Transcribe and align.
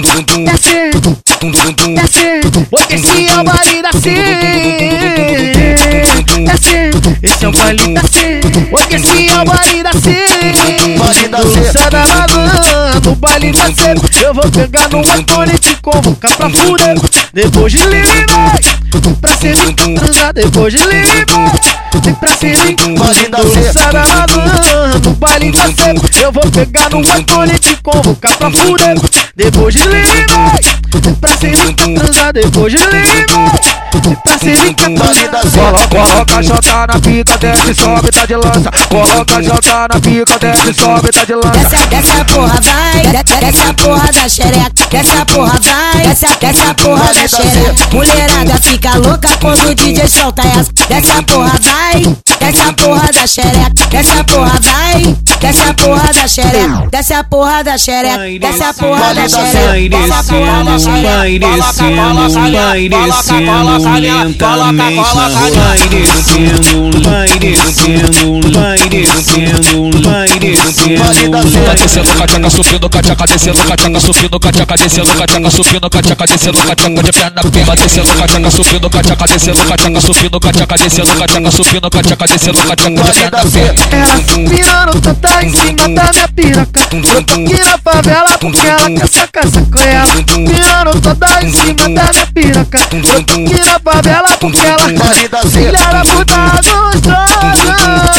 desce, 0.00 0.90
desce, 1.94 2.40
porque 2.70 2.94
esse 2.94 3.28
é 3.28 3.40
o 3.40 3.44
baile 3.44 3.82
da 3.82 3.90
C. 6.56 6.90
Desce, 6.90 7.18
esse 7.22 7.44
é 7.44 7.48
o 7.48 7.52
baile 7.52 7.94
da 7.94 8.00
C, 8.02 8.40
porque 8.70 8.96
esse 8.96 9.28
é 9.28 9.40
o 9.40 9.44
baile 9.44 9.82
da 9.82 9.92
C. 9.92 10.24
Baile 10.98 11.28
da 11.28 11.42
C. 11.42 11.72
Sai 11.72 11.90
da 11.90 12.04
no 13.04 13.16
baile 13.16 13.52
da 13.52 13.64
C. 13.66 13.94
Eu 14.24 14.34
vou 14.34 14.50
pegar 14.50 14.88
no 14.90 14.98
Antônio 14.98 15.54
e 15.54 15.58
te 15.58 15.76
convocar 15.76 16.36
pra 16.36 16.50
fuder. 16.50 16.96
Depois 17.32 17.72
de 17.72 17.78
livre, 17.78 18.26
pra 19.20 19.36
ser 19.36 19.56
transar 19.74 20.32
depois 20.34 20.72
de 20.72 20.78
livre. 20.78 21.26
Vem 22.04 22.14
pra 22.14 22.36
ser 22.36 22.56
Baile 22.98 23.28
da 23.28 23.38
C. 23.38 23.72
Sai 23.72 23.92
da 23.92 24.26
no 25.04 25.10
baile 25.14 25.52
da 25.52 25.66
C. 25.66 25.94
Eu 26.22 26.32
vou 26.32 26.50
pegar 26.50 26.90
no 26.90 26.98
Antônio 26.98 27.54
e 27.54 27.58
te 27.58 27.76
convocar 27.76 28.36
pra 28.36 28.50
fuder. 28.50 28.96
Depois 29.36 29.74
de 29.74 29.82
livre, 29.82 30.26
pra 31.20 31.36
ser 31.38 31.74
transar 31.74 32.32
depois 32.32 32.72
de 32.72 32.78
livre. 32.78 33.24
Baile 34.02 35.28
da 35.28 35.42
C. 35.42 35.58
Coloca, 35.58 35.88
coloca 35.88 36.36
a 36.38 36.42
jota 36.42 36.86
na 36.86 37.00
pica, 37.00 37.38
desce, 37.38 37.74
sobe, 37.74 38.10
tá 38.10 38.26
de 38.26 38.34
lança. 38.34 38.70
Coloca 38.88 39.36
a 39.36 39.42
jota 39.42 39.88
na 39.88 40.00
pica, 40.00 40.38
desce, 40.38 40.74
sobe, 40.74 41.10
tá 41.10 41.24
de 41.24 41.34
lança. 41.34 41.50
Desce, 41.50 41.86
desce 41.86 42.10
a 42.10 42.24
porra, 42.24 42.60
vai. 42.60 43.02
Desce, 43.06 43.40
desce 43.40 43.62
a 43.62 43.74
porra 43.74 44.12
da 44.12 44.28
xereca. 44.28 44.86
Desce 44.90 45.12
a 45.12 45.24
porra, 45.24 45.60
vai. 45.60 46.06
Desce, 46.06 46.26
desce 46.40 46.62
a 46.62 46.74
porra 46.74 47.14
da 47.14 47.28
xereca. 47.28 47.86
Mulherada 47.92 48.60
fica 48.62 48.94
louca 48.96 49.36
quando 49.40 49.70
o 49.70 49.74
DJ 49.74 50.08
solta 50.08 50.42
essa. 50.42 50.72
Desce 50.88 51.10
a 51.12 51.22
porra, 51.22 51.52
vai. 51.60 52.16
Desce 52.40 52.62
a 52.68 52.72
porra 52.72 53.12
da 53.12 53.26
xereca. 53.26 53.86
Desce 53.88 54.18
a 54.18 54.24
porra, 54.24 54.60
vai. 54.60 54.81
Porra 55.82 56.12
da 56.12 56.28
xereca. 56.28 56.88
Desce 56.90 57.14
a 57.14 57.24
porra 57.24 57.62
da 57.64 57.76
xereca. 57.76 58.18
Desce 58.38 58.62
a 58.64 58.72
porra 58.74 59.14
da 59.14 59.28
xereca. 59.28 59.88
Desce 59.98 60.12
a 60.12 60.22
porra 60.22 60.64
da 60.64 60.78
xereca. 60.78 61.08
vai 61.12 61.38
descendo, 61.38 62.28
vai 62.30 62.88
descendo 62.88 63.50
lentamente. 64.00 64.38
Vai 65.42 65.88
descendo, 65.88 66.90
vai 67.02 67.28
descendo, 67.38 68.52
vai 68.54 68.78
descendo, 68.88 69.90
vai 70.08 70.31
descendo. 70.72 71.02
Tá 71.64 71.74
descendo, 71.74 72.14
cachaca 72.14 72.50
subindo, 72.50 72.90
cachaca 72.90 73.26
descendo, 73.26 73.64
cachaca 73.64 74.00
subindo, 74.00 74.40
cachaca 74.40 74.74
descendo, 74.76 75.14
cachaca 75.14 75.50
subindo, 75.50 75.90
cachaca 75.90 76.26
descendo, 76.26 76.58
cachaca 76.58 77.02
de 77.02 77.12
perna 77.12 77.42
pima 77.50 77.76
descendo, 77.76 78.14
cachaca 78.14 78.50
subindo, 78.50 78.90
cachaca 78.90 79.26
descendo, 79.26 79.64
cachaca 79.64 80.00
subindo, 80.00 80.40
cachaca 80.40 80.76
descendo, 80.76 81.14
cachaca 81.18 81.50
subindo, 81.50 81.90
cachaca 81.90 82.26
descendo, 82.26 82.58
cachaca 82.58 82.88
de 82.88 83.06
perna 83.06 83.42
pima. 83.44 83.92
Ela 83.92 84.18
pirando 84.48 85.00
tanta 85.00 85.44
em 85.44 85.54
cima 85.54 85.88
da 85.88 86.12
minha 86.12 86.28
piroca 86.28 86.88
Eu 86.92 87.24
tô 87.24 87.34
aqui 87.34 87.64
na 87.64 87.78
favela 87.78 88.38
porque 88.38 88.66
ela 88.66 88.90
quer 88.90 89.08
sacar 89.08 89.48
sacoela 89.48 90.14
Pirando 90.24 91.00
toda 91.00 91.42
em 91.42 91.52
cima 91.52 91.74
da 91.74 92.12
minha 92.12 92.26
piroca 92.32 92.78
Eu 92.92 93.24
tô 93.24 93.32
aqui 93.32 93.64
na 93.64 93.80
favela 93.80 94.28
porque 94.40 94.60
ela 94.60 94.92
Baile 94.92 95.28
da 95.28 95.42
C. 95.42 95.48
Filha 95.50 95.72
da 95.72 96.02
puta 96.02 96.36
gostosa 96.36 97.26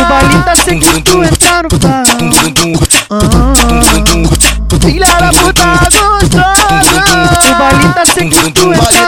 O 0.00 0.08
baile 0.08 0.42
tá 0.44 0.56
sem 0.56 0.80
que 0.80 1.02
tu 1.02 1.24
entrar 1.24 1.62
no 1.70 1.78
bar 1.78 1.99
O 7.40 7.54
baile 7.54 7.88
tá 7.94 8.04
no 8.04 8.74
bar 8.74 9.00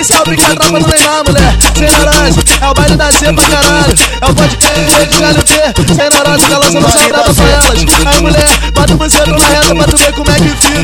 Esse 0.00 0.12
é 0.12 0.20
o 0.20 0.24
brincadeira 0.24 0.56
pra 0.56 0.80
não 0.80 0.88
levar, 0.88 1.24
mulher. 1.24 1.54
Sem 1.76 1.88
naranja, 1.90 2.40
é 2.60 2.66
o 2.66 2.74
baile 2.74 2.96
da 2.96 3.12
C 3.12 3.32
pra 3.32 3.48
caralho. 3.48 3.94
É 4.20 4.26
o 4.26 4.34
podcast 4.34 5.06
de 5.06 5.20
galho 5.20 5.42
T. 5.44 5.52
Sem 5.94 6.10
naranja, 6.10 6.48
tá 6.48 6.58
lançando 6.58 6.90
só 6.90 7.08
brava 7.08 7.34
pra 7.34 7.44
elas. 7.44 7.84
Aí, 8.06 8.20
mulher, 8.20 8.48
bota 8.74 8.94
buceto 8.96 9.30
na 9.30 9.46
reta 9.46 9.74
pra 9.74 9.84
tu 9.84 9.96
ver 9.96 10.12
como 10.12 10.30
é 10.30 10.34
que 10.34 10.48
fica. 10.48 10.82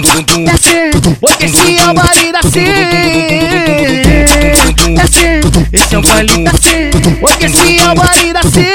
desce, 0.00 0.22
desce, 0.44 0.90
porque 1.20 1.44
esse 1.44 1.78
é 1.78 1.90
o 1.90 1.94
baile 1.94 2.32
da 2.32 2.42
C. 2.42 4.31
Esse 5.72 5.94
é 5.94 5.98
o 5.98 6.02
baile 6.02 6.44
da 6.44 6.50
C, 6.52 6.90
porque 7.20 7.44
esse 7.44 7.78
é 7.78 7.90
o 7.90 7.94
baile 7.94 8.32
da 8.32 8.42
C. 8.42 8.74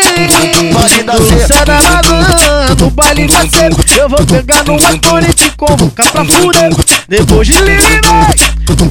Baile 0.71 1.03
da 1.03 1.17
C. 1.17 1.47
Sai 1.47 1.65
da 1.65 1.79
lagoa, 1.79 2.75
no 2.79 2.89
baile 2.91 3.27
da 3.27 3.41
C. 3.41 3.69
Eu 3.99 4.07
vou 4.07 4.23
pegar 4.25 4.63
no 4.65 4.73
Antônio 4.73 5.29
e 5.29 5.33
te 5.33 5.49
convocar 5.57 6.11
pra 6.11 6.23
fuder. 6.25 6.69
Depois 7.09 7.47
de 7.47 7.53
livre, 7.53 8.01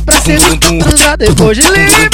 pra 0.04 0.20
ser 0.20 0.40
transar 0.58 1.16
depois 1.16 1.56
de 1.56 1.62
livre. 1.62 2.10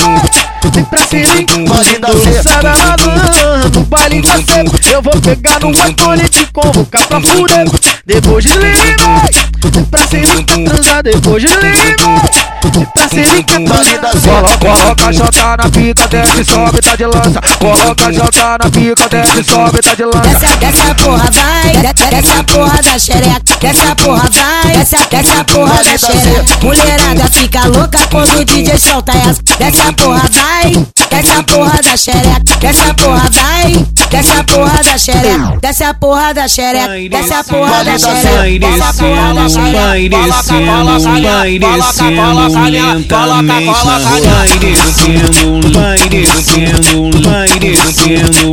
Vem 0.74 0.84
pra 0.84 1.06
ser 1.06 1.26
Baile 1.26 1.98
da 1.98 2.08
C. 2.08 2.42
Sai 2.42 2.62
da 2.62 2.74
lagoa, 2.74 3.70
no 3.74 3.80
baile 3.86 4.22
da 4.22 4.36
C. 4.36 4.64
Eu 4.92 5.02
vou 5.02 5.20
pegar 5.20 5.60
no 5.60 5.68
Antônio 5.68 6.24
e 6.24 6.28
te 6.28 6.46
convocar 6.52 7.06
pra 7.06 7.20
fuder. 7.20 7.66
Depois 8.04 8.44
de 8.44 8.52
livre, 8.52 8.96
pra 9.90 10.06
ser 10.06 10.26
transar 10.44 11.02
depois 11.02 11.42
de 11.42 11.48
livre. 11.48 11.96
Pra 12.62 13.08
ser 13.08 13.26
Baile 13.66 13.98
da 13.98 14.12
C. 14.12 14.28
Coloca, 14.28 14.58
coloca 14.58 15.06
a 15.08 15.12
jota 15.12 15.56
na 15.56 15.70
pica, 15.70 16.06
desce, 16.08 16.44
sobe, 16.44 16.80
tá 16.80 16.94
de 16.94 17.06
lança. 17.06 17.40
Coloca 17.58 18.06
a 18.06 18.12
jota 18.12 18.58
na 18.62 18.70
pica, 18.70 19.08
desce, 19.08 19.44
sobe, 19.44 19.80
tá 19.80 19.94
de 19.94 20.04
lança. 20.04 20.20
Desce, 20.20 20.56
desce 20.56 20.90
a 20.90 20.94
porra, 20.94 21.30
vai. 21.32 21.72
Desce, 21.72 22.10
desce 22.10 22.32
a 22.32 22.44
porra 22.44 22.82
da 22.82 22.98
xereca. 22.98 23.56
Desce 23.60 23.82
a 23.82 23.96
porra, 23.96 24.30
vai. 24.30 24.76
Desce, 24.76 24.96
desce 25.10 25.32
a 25.32 25.44
porra 25.44 25.84
da 25.84 25.98
xereca. 25.98 26.58
Mulherada 26.62 27.30
fica 27.32 27.66
louca 27.66 27.98
quando 28.10 28.38
o 28.38 28.44
DJ 28.44 28.78
solta 28.78 29.12
essa. 29.12 29.42
Desce 29.58 29.80
a 29.80 29.92
porra, 29.92 30.22
vai. 30.30 30.86
Desce 31.10 31.32
a 31.32 31.42
porra 31.42 31.82
da 31.82 31.96
xereca. 31.96 32.56
Desce 32.60 32.82
a 32.82 32.94
porra, 32.94 33.30
vai. 33.30 33.86
Desce 34.10 34.32
a 34.32 34.44
porra 34.44 34.82
da 34.84 34.98
xereca. 34.98 35.58
Desce 35.60 35.84
a 35.84 35.94
porra 35.94 36.34
da 36.34 36.48
xereca. 36.48 37.08
Desce 37.10 37.34
a 37.34 37.44
porra 37.44 37.84
da 37.84 37.98
xereca. 37.98 38.58
Desce 38.60 38.82
a 38.82 38.94
porra 38.94 39.34
da 39.34 39.48
xereca. 39.48 39.72
vai 39.72 40.08
descendo, 40.08 41.00
vai 41.00 41.18
descendo. 41.18 41.32
Vai 41.32 41.58
descendo, 41.58 42.51
vai 44.12 44.48
descendo, 44.58 45.60
vai 45.72 45.98
descendo, 46.08 47.10
vai 47.22 47.48
descendo. 47.58 48.51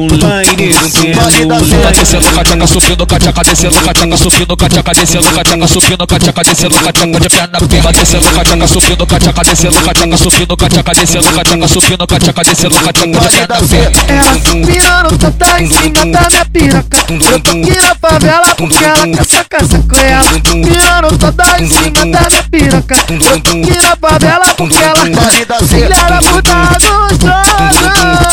Tá 0.89 1.91
descendo, 1.91 2.31
cachaca 2.33 2.65
subindo, 2.67 3.05
cachaca 3.05 3.43
descendo, 3.43 3.75
cachaca 3.81 4.17
subindo, 4.17 4.57
cachaca 4.57 4.91
descendo, 4.91 5.31
cachaca 5.31 5.67
subindo, 5.67 6.07
cachaca 6.07 6.43
descendo, 6.43 6.75
cachaca 6.75 7.19
de 7.19 7.29
perna 7.29 7.59
pima 7.59 7.91
descendo, 7.91 8.31
cachaca 8.31 8.67
subindo, 8.67 9.05
cachaca 9.05 9.43
descendo, 9.43 9.81
cachaca 9.83 10.17
subindo, 10.17 10.57
cachaca 10.57 10.91
descendo, 10.93 11.31
cachaca 11.31 11.67
subindo, 11.67 12.07
cachaca 12.07 12.43
descendo, 12.43 12.75
cachaca 12.75 13.03
de 13.03 13.29
perna 13.29 13.59
pima. 13.61 13.89
Ela 14.09 14.33
pirando 14.65 15.17
tanta 15.19 15.61
em 15.61 15.69
cima 15.69 16.05
da 16.11 16.29
minha 16.29 16.45
piroca. 16.45 16.97
Eu 17.09 17.39
tô 17.39 17.49
aqui 17.51 17.75
na 17.75 17.95
favela 17.95 18.55
porque 18.55 18.83
ela 18.83 19.07
quer 19.07 19.25
sacar 19.25 19.65
sacoela 19.65 20.31
Pirando 20.41 21.17
toda 21.17 21.61
em 21.61 21.69
cima 21.69 21.91
da 21.91 22.29
minha 22.29 22.43
piroca. 22.49 22.95
Eu 23.09 23.19
tô 23.19 23.49
aqui 23.49 23.77
na 23.77 23.95
favela 23.95 24.45
porque 24.57 24.77
ela 24.77 25.09
Baile 25.09 25.45
da 25.45 25.59
C. 25.59 25.65
Filha 25.67 25.89
da 25.89 26.19
puta 26.19 26.53
gostosa 26.53 27.43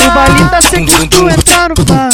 O 0.06 0.10
baile 0.14 0.44
tá 0.50 0.62
sem 0.62 0.86
que 0.86 1.08
tu 1.08 1.28
entrar 1.28 1.68
no 1.68 1.84
bar 1.84 2.10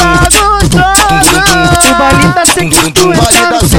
puta 0.00 0.40
gostosa 0.60 1.90
O 1.90 1.94
baile 1.98 2.32
tá 2.32 2.46
sem 2.46 2.70
que 2.70 2.92
tu 2.92 3.08
Baile 3.08 3.38
entrar 3.38 3.50
da 3.50 3.60
no 3.60 3.68
C. 3.68 3.76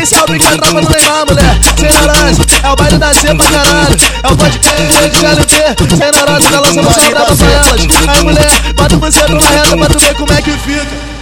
Esse 0.00 0.14
é 0.14 0.22
o 0.22 0.26
brincadeira 0.26 0.58
pra 0.58 0.80
não 0.80 0.88
levar, 0.88 1.26
mulher. 1.26 1.58
Sem 1.76 1.92
naranja, 1.92 2.42
é 2.62 2.68
o 2.68 2.76
baile 2.76 2.98
da 2.98 3.14
C 3.14 3.34
pra 3.34 3.50
caralho. 3.50 3.96
É 4.22 4.28
o 4.28 4.36
podcast 4.36 5.10
de 5.10 5.22
galho 5.22 5.44
T. 5.44 5.96
Sem 5.96 6.12
naranja, 6.12 6.50
tá 6.50 6.60
lançando 6.60 6.94
só 6.94 7.10
brava 7.10 7.36
pra 7.36 7.46
elas. 7.46 8.08
Aí, 8.08 8.22
mulher, 8.22 8.72
bota 8.74 8.94
o 8.94 8.98
buceto 8.98 9.34
na 9.34 9.48
reta 9.48 9.76
pra 9.76 9.86
tu 9.88 9.98
ver 9.98 10.14
como 10.14 10.32
é 10.32 10.42
que 10.42 10.50
fica. 10.52 11.17